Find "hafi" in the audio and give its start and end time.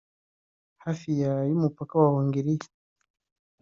0.83-1.09